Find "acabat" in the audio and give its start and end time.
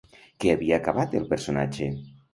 0.81-1.13